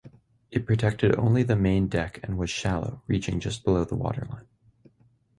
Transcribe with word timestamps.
It 0.49 0.65
protected 0.65 1.15
only 1.15 1.43
the 1.43 1.55
main 1.55 1.87
deck 1.87 2.19
and 2.23 2.35
was 2.35 2.49
shallow, 2.49 3.03
reaching 3.05 3.39
just 3.39 3.63
below 3.63 3.85
the 3.85 3.93
waterline. 3.93 4.47